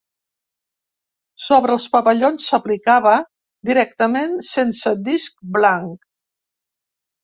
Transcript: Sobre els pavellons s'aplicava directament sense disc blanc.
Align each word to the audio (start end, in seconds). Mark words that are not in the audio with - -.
Sobre 1.47 1.75
els 1.79 1.85
pavellons 1.97 2.49
s'aplicava 2.53 3.13
directament 3.73 4.37
sense 4.53 4.99
disc 5.13 5.41
blanc. 5.61 6.15